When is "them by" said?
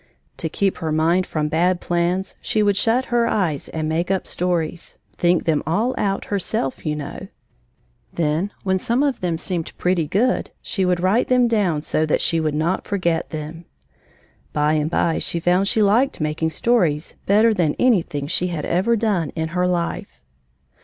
13.29-14.73